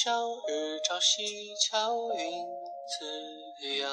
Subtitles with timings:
[0.00, 0.12] 小
[0.46, 2.46] 日照西桥云
[2.86, 3.88] 自遥。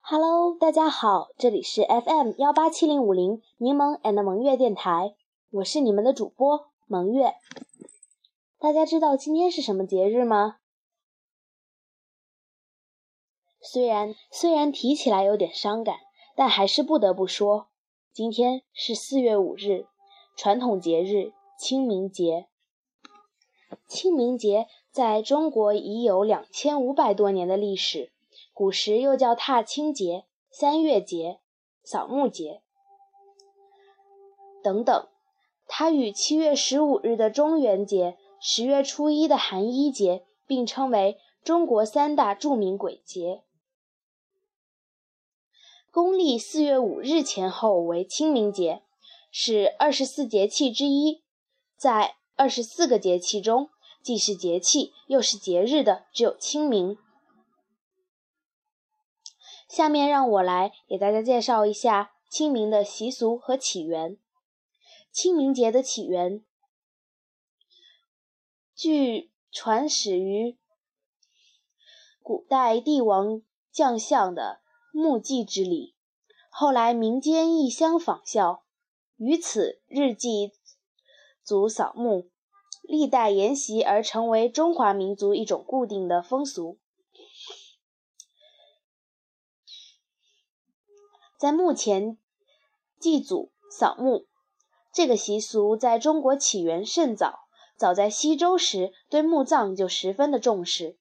[0.00, 5.14] Hello，大家好，这里是 FM 幺八七零五零柠檬 and 萌月电台，
[5.52, 7.32] 我是你们的主播萌月。
[8.58, 10.56] 大家知道今天是什么节日吗？
[13.60, 15.94] 虽然虽然提起来有点伤感，
[16.34, 17.68] 但还是不得不说，
[18.12, 19.86] 今天是四月五日，
[20.36, 22.48] 传统节日清明节。
[23.86, 28.12] 清明节在中国已有两千五百多年的历史，
[28.52, 31.40] 古时又叫踏青节、三月节、
[31.82, 32.62] 扫墓节
[34.62, 35.08] 等等。
[35.66, 43.42] 它与七月十五日的中元节、十月初一的寒衣节并称为中国三大著名鬼节。
[45.90, 48.82] 公历四月五日前后为清明节，
[49.30, 51.22] 是二十四节气之一，
[51.76, 53.70] 在二十四个节气中，
[54.02, 56.98] 既是节气又是节日的只有清明。
[59.68, 64.18] 下面让我来给大家介绍一下清明的习俗和起源。
[65.12, 66.44] 清明节的起源，
[68.74, 70.58] 据传始于
[72.24, 75.94] 古代帝王将相的墓祭之礼，
[76.50, 78.64] 后来民间亦相仿效，
[79.16, 80.50] 于此日祭
[81.44, 82.31] 祖扫墓，
[82.82, 86.78] 历代沿袭而成为中华民族一种固定的风俗。
[91.38, 92.18] 在墓前
[93.00, 94.26] 祭祖扫墓。
[94.94, 97.48] 这个习俗在中国起源甚早，
[97.78, 100.98] 早在西周时，对墓葬就十分的重视。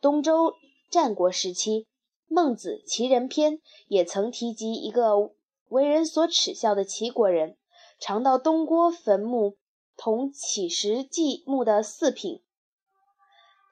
[0.00, 0.54] 东周
[0.88, 1.80] 战国时期，
[2.28, 3.54] 《孟子·齐人篇》
[3.88, 5.32] 也曾提及一个
[5.68, 7.58] 为人所耻笑的齐国人，
[7.98, 9.56] 常到东郭坟墓
[9.96, 12.42] 同乞食祭墓的四品。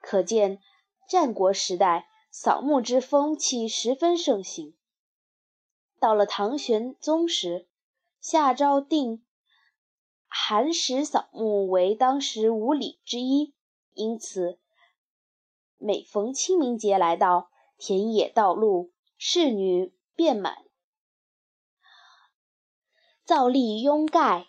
[0.01, 0.61] 可见
[1.09, 4.75] 战国时代扫墓之风气十分盛行。
[5.99, 7.67] 到了唐玄宗时，
[8.19, 9.23] 下诏定。
[10.27, 13.55] 寒食扫墓为当时五礼之一，
[13.93, 14.59] 因此
[15.77, 20.65] 每逢清明节来到，田野道路侍女遍满，
[23.23, 24.47] 造立拥盖，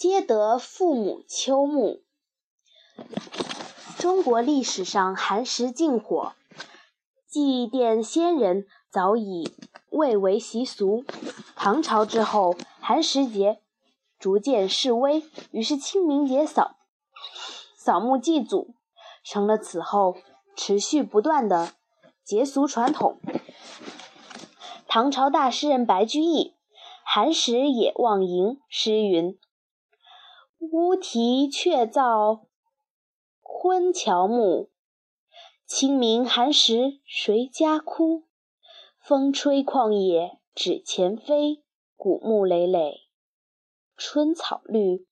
[0.00, 2.00] 皆得父母秋墓。
[3.98, 6.32] 中国历史上寒食禁火、
[7.28, 9.52] 祭奠先人早已
[9.90, 11.04] 蔚为习俗，
[11.54, 13.60] 唐朝之后，寒食节。
[14.18, 16.76] 逐渐式微，于是清明节扫
[17.76, 18.74] 扫墓祭祖
[19.22, 20.16] 成了此后
[20.56, 21.74] 持续不断的
[22.24, 23.18] 节俗传统。
[24.88, 26.44] 唐朝大诗人白居易
[27.04, 29.38] 《寒食野望吟》诗云
[30.62, 32.42] ：“乌啼鹊噪
[33.40, 34.68] 昏乔木，
[35.64, 38.24] 清明寒食谁家哭？
[39.00, 41.62] 风吹旷野纸钱飞，
[41.96, 43.08] 古木累累。”
[43.96, 45.06] 春草绿，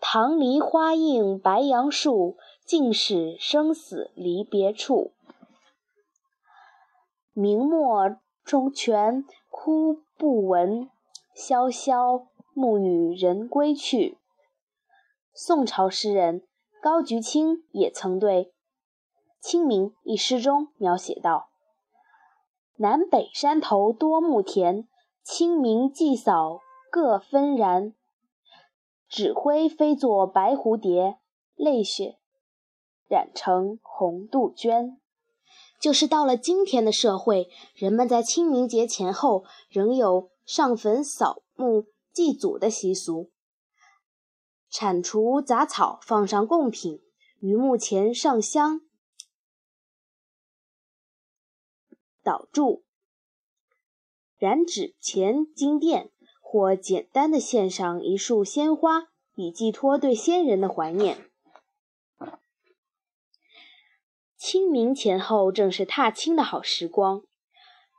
[0.00, 5.12] 棠梨花映白杨树，尽是生死离别处。
[7.34, 10.88] 明末钟泉哭不闻，
[11.34, 14.16] 萧萧暮雨人归去。
[15.38, 16.46] 宋朝诗人
[16.82, 18.44] 高菊清也曾对
[19.38, 21.50] 《清明》一诗中描写道
[22.76, 24.88] ：“南北山头多墓田，
[25.22, 26.60] 清明祭扫
[26.90, 27.92] 各纷然。”
[29.10, 31.18] 纸灰飞作白蝴蝶，
[31.54, 32.16] 泪血
[33.06, 34.98] 染成红杜鹃。
[35.78, 43.28] 就是到了今天的社会，人们在清明节前后仍有上坟扫墓祭祖的习俗，
[44.70, 47.00] 铲除杂草，放上贡品，
[47.40, 48.80] 于墓前上香、
[52.22, 52.84] 祷祝、
[54.36, 56.10] 燃纸钱金锭。
[56.48, 61.28] 或简单的献上一束鲜花，以寄托对先人的怀念。
[64.36, 67.24] 清明前后正是踏青的好时光，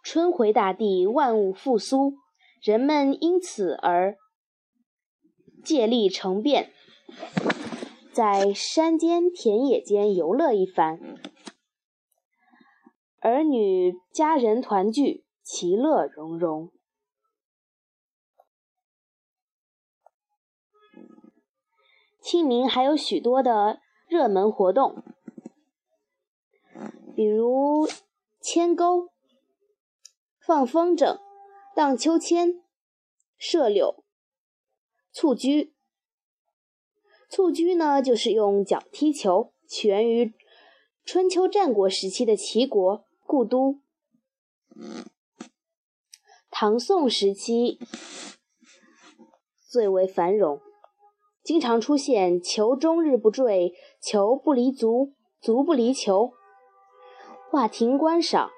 [0.02, 2.14] 春回大地，万物复苏，
[2.62, 4.18] 人们因此而
[5.68, 6.72] 借力成便，
[8.14, 10.98] 在山间田野间游乐一番，
[13.20, 16.72] 儿女家人团聚，其乐融融。
[22.22, 25.04] 清明还有许多的热门活动，
[27.14, 27.86] 比如
[28.40, 29.10] 牵钩、
[30.40, 31.20] 放风筝、
[31.76, 32.64] 荡秋千、
[33.38, 34.06] 射柳、
[35.20, 35.74] 蹴鞠。
[37.28, 40.32] 蹴鞠呢，就是用脚踢球，起源于
[41.04, 43.80] 春秋战国时期的齐国故都。
[46.52, 47.80] 唐宋时期
[49.68, 50.62] 最为繁荣，
[51.42, 56.32] 经常出现“球终日不坠，球不离足，足不离球”，
[57.50, 58.52] 画亭观赏，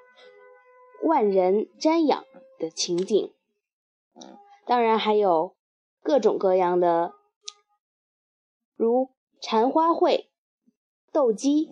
[1.04, 2.22] 万人瞻仰
[2.58, 3.32] 的情景。
[4.66, 5.54] 当然还有
[6.02, 7.14] 各种各样的，
[8.74, 9.10] 如
[9.40, 10.30] 缠花会、
[11.12, 11.68] 斗鸡，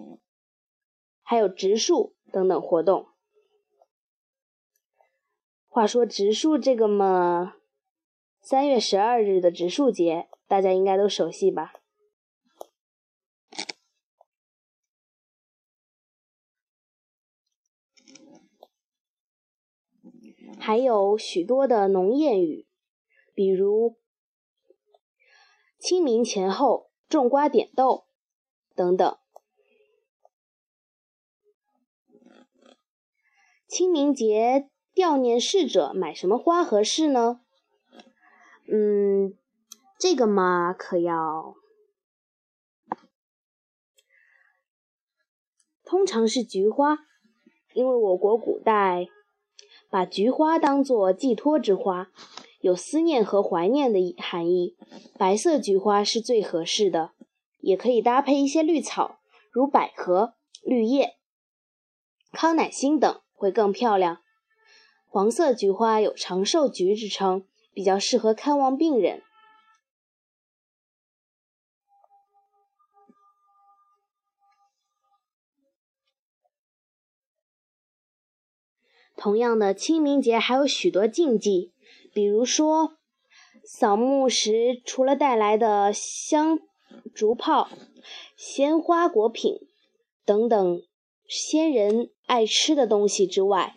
[1.23, 3.09] 还有植树等等活动。
[5.67, 7.57] 话说植树这个嘛，
[8.41, 11.75] 三月十二日的植树节，大家应该都熟悉吧？
[20.61, 22.67] 还有许多的农谚语。
[23.35, 23.97] 比如
[25.79, 28.07] 清明前后种瓜点豆
[28.75, 29.17] 等等。
[33.69, 37.41] 清明节吊念逝者，买什么花合适呢？
[38.67, 39.37] 嗯，
[39.99, 41.55] 这个嘛，可要
[45.85, 46.99] 通常是菊花，
[47.73, 49.07] 因为我国古代
[49.89, 52.11] 把菊花当做寄托之花。
[52.61, 54.77] 有思念和怀念的含义，
[55.17, 57.13] 白色菊花是最合适的，
[57.61, 59.21] 也可以搭配一些绿草，
[59.53, 61.17] 如百合、绿叶、
[62.33, 64.21] 康乃馨等，会更漂亮。
[65.07, 69.23] 黄色菊花有长寿菊之称，比较适合看望病人。
[79.17, 81.73] 同样的，清明节还有许多禁忌。
[82.19, 82.97] 比如说，
[83.63, 86.59] 扫墓时除了带来的香
[87.15, 87.69] 烛炮、
[88.37, 89.61] 鲜花果品
[90.25, 90.83] 等等
[91.29, 93.77] 先人爱吃的东西之外，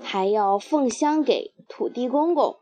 [0.00, 2.56] 还要奉香给土地公公。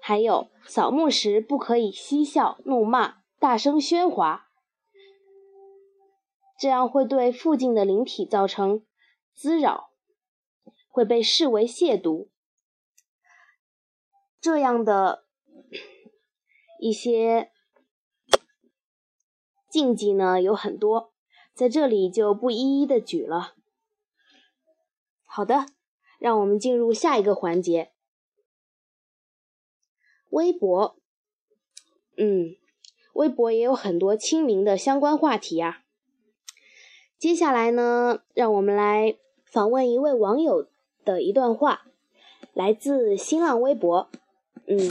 [0.00, 4.48] 还有，扫墓时不可以嬉笑怒骂、大声喧哗，
[6.58, 8.82] 这样会对附近的灵体造成
[9.34, 9.90] 滋扰，
[10.88, 12.31] 会被视为亵渎。
[14.42, 15.24] 这样的
[16.80, 17.52] 一些
[19.70, 21.12] 禁忌呢有很多，
[21.54, 23.54] 在这里就不一一的举了。
[25.24, 25.66] 好的，
[26.18, 27.92] 让我们进入下一个环节。
[30.30, 30.96] 微博，
[32.16, 32.56] 嗯，
[33.12, 35.84] 微博也有很多清明的相关话题呀。
[37.16, 40.68] 接下来呢，让我们来访问一位网友
[41.04, 41.86] 的一段话，
[42.52, 44.10] 来自新浪微博。
[44.66, 44.88] 嗯，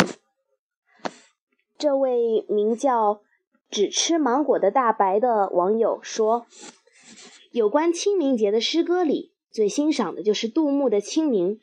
[1.78, 3.22] 这位名叫
[3.72, 6.46] “只吃芒果的大白”的网友说，
[7.52, 11.56] 有关清明节的诗歌里，最欣赏的就是杜牧的《清明》。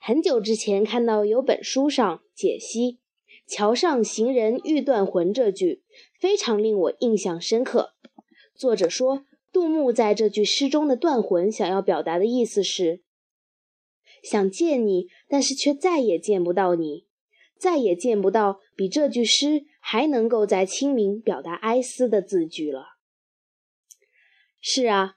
[0.00, 2.98] 很久之前看到有本书上解析
[3.46, 5.84] “桥上行人欲断魂”这句，
[6.18, 7.94] 非常令我印象深刻。
[8.54, 13.02] 作者说，杜牧在这句诗中的断魂，想要表达的意思是：
[14.22, 17.06] 想见你，但是却再也见不到你。
[17.62, 22.96] 再也见不到比这句诗还能够在清明表达哀思的字句了。
[24.60, 25.16] 是啊，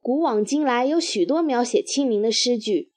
[0.00, 2.90] 古往今来有许多描写清明的诗句，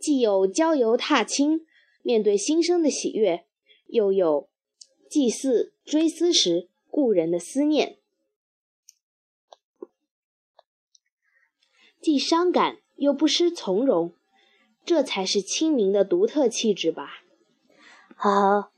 [0.00, 1.64] 既有郊游踏青、
[2.02, 3.46] 面对新生的喜悦，
[3.86, 4.50] 又有
[5.08, 7.98] 祭祀追思时故人的思念，
[12.00, 14.12] 既伤感又不失从容，
[14.84, 17.22] 这才是清明的独特气质吧。
[18.20, 18.72] 好，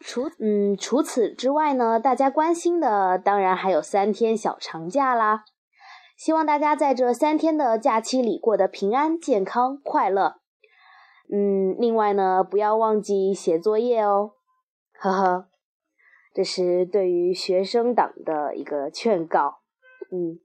[0.00, 5.44] 除嗯除此之外呢，大家关心的当然还有三天小长假啦。
[6.16, 10.36] 希望大家在这三天的假期里过得平安、健康、快乐。
[11.30, 14.32] 嗯，另外呢，不要忘记写作业哦。
[14.98, 15.48] 呵呵，
[16.32, 19.58] 这是对于学生党的一个劝告。
[20.10, 20.40] 嗯，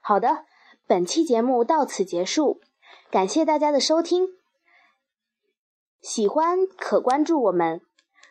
[0.00, 0.44] 好的，
[0.86, 2.60] 本期节目到此结束，
[3.10, 4.39] 感谢大家的收听。
[6.00, 7.80] 喜欢可关注我们，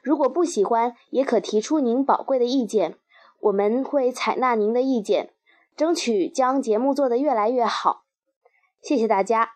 [0.02, 2.98] 如果不喜欢，也可提出您宝贵的意见，
[3.42, 5.34] 我们会采纳您的意见，
[5.76, 8.06] 争取将节目做得越来越好。
[8.82, 9.56] 谢谢大家，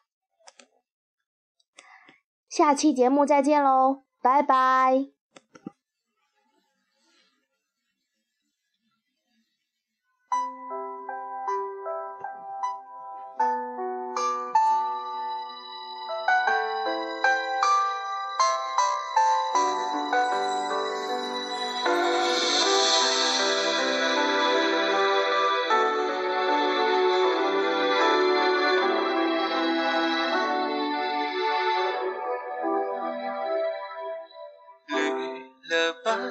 [2.50, 5.12] 下期节目再见喽，拜拜。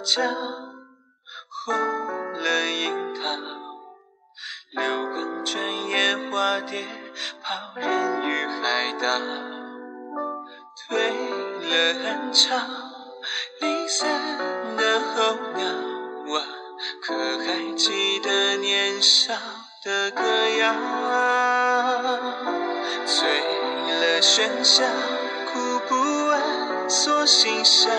[0.05, 0.25] 江
[1.65, 3.23] 红了樱桃，
[4.73, 4.83] 流
[5.13, 6.85] 光转眼化蝶，
[7.41, 7.89] 抛人
[8.27, 9.07] 于海岛。
[10.89, 11.71] 退了
[12.05, 12.57] 暗潮，
[13.61, 15.67] 离散的候鸟
[16.37, 16.43] 啊，
[17.01, 19.33] 可还记得年少
[19.85, 20.21] 的歌
[20.59, 20.75] 谣？
[23.07, 23.29] 醉
[23.87, 24.83] 了喧嚣，
[25.53, 25.95] 哭不
[26.27, 27.93] 完锁心上。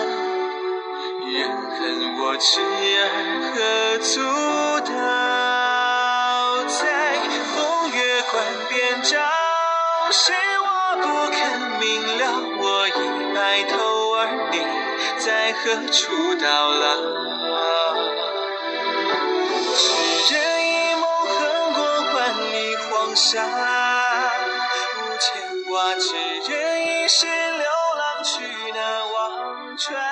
[1.34, 3.02] 人恨我痴儿
[3.50, 4.22] 何足
[4.92, 6.62] 道？
[6.62, 7.18] 在
[7.56, 8.32] 风月关
[8.68, 9.18] 边照，
[10.12, 10.68] 是我
[11.02, 11.36] 不肯
[11.80, 11.82] 明
[12.18, 12.22] 了。
[12.62, 12.90] 我已
[13.34, 13.74] 白头，
[14.14, 14.16] 而
[14.52, 14.56] 你
[15.18, 16.86] 在何处到老？
[19.74, 19.82] 痴
[20.36, 20.38] 人
[20.68, 21.34] 一梦，横
[21.74, 21.82] 过
[22.14, 22.16] 万
[22.52, 23.42] 里黄沙，
[24.98, 25.26] 无牵
[25.64, 26.14] 挂；痴
[26.48, 26.54] 人
[26.86, 27.66] 一世，流
[27.98, 28.32] 浪去
[28.72, 28.78] 那
[29.14, 30.03] 忘川。